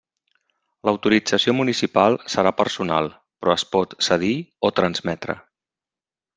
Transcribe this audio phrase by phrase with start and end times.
[0.87, 3.11] L'autorització municipal serà personal,
[3.43, 4.35] però es pot cedir
[4.67, 5.41] o transmetre.